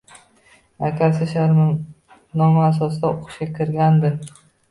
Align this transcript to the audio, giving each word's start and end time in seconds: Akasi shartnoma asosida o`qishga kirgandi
Akasi 0.87 1.27
shartnoma 1.33 2.65
asosida 2.69 3.13
o`qishga 3.19 3.49
kirgandi 3.61 4.13